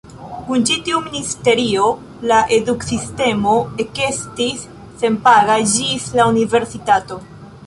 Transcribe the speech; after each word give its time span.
Kun 0.45 0.63
ĉi 0.69 0.77
tiu 0.85 1.01
ministerio, 1.07 1.89
la 2.31 2.39
eduksistemo 2.57 3.55
ekestis 3.87 4.65
senpaga 5.05 5.61
ĝis 5.77 6.09
la 6.21 6.27
Universitato. 6.35 7.25